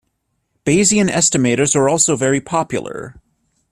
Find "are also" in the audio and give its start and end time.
1.75-2.15